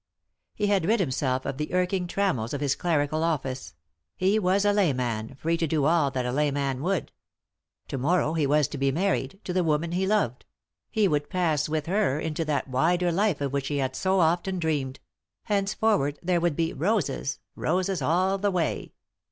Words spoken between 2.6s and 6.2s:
his clerical office; he was a layman, free to do all